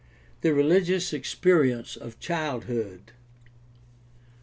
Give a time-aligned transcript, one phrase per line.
[0.41, 3.11] The religious experience of childhood.